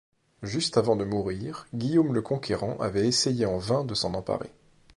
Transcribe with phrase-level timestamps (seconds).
[0.41, 4.49] Juste avant de mourir, Guillaume le Conquérant avait essayé en vain de s'en emparer.